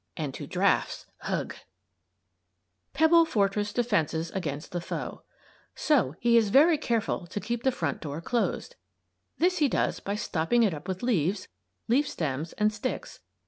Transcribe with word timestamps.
And 0.17 0.33
to 0.33 0.47
drafts. 0.47 1.05
Ugh! 1.25 1.53
PEBBLE 2.95 3.25
FORT 3.25 3.53
DEFENSES 3.53 4.31
AGAINST 4.31 4.71
THE 4.71 4.81
FOE 4.81 5.21
So 5.75 6.15
he 6.19 6.37
is 6.37 6.49
very 6.49 6.79
careful 6.79 7.27
to 7.27 7.39
keep 7.39 7.61
the 7.61 7.71
front 7.71 8.01
door 8.01 8.19
closed. 8.19 8.77
This 9.37 9.59
he 9.59 9.67
does 9.67 9.99
by 9.99 10.15
stopping 10.15 10.63
it 10.63 10.73
up 10.73 10.87
with 10.87 11.03
leaves, 11.03 11.49
leaf 11.87 12.09
stems, 12.09 12.53
and 12.53 12.73
sticks. 12.73 13.19